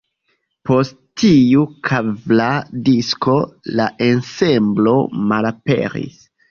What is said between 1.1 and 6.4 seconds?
tiu kvara disko la ensemblo malaperis.